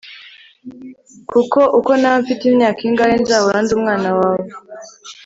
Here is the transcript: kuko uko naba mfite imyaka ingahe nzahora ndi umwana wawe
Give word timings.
kuko 1.31 1.59
uko 1.79 1.91
naba 1.99 2.17
mfite 2.23 2.43
imyaka 2.51 2.79
ingahe 2.89 3.15
nzahora 3.21 3.57
ndi 3.63 3.71
umwana 3.77 4.09
wawe 4.19 4.47